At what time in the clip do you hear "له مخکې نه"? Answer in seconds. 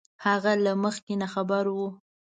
0.65-1.27